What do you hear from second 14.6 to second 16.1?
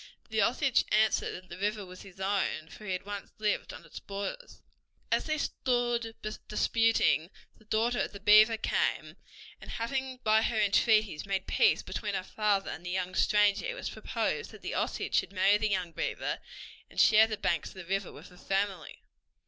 the Osage should marry the young